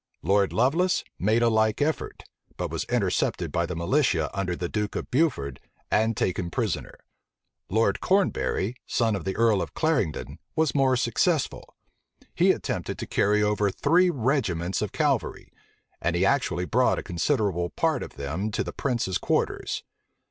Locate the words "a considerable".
16.97-17.69